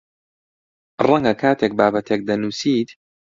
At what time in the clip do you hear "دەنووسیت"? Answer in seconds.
2.29-2.89